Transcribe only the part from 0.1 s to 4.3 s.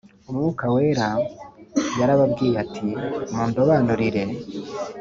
Umwuka Wera yarababwiye ati Mundobanurire